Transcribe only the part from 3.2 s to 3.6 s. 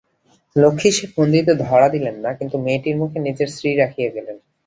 নিজের